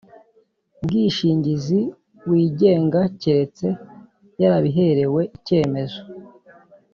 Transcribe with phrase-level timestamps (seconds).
[0.83, 1.79] bwishingizi
[2.29, 3.67] wigenga keretse
[4.41, 5.99] yarabiherewe icyemezo.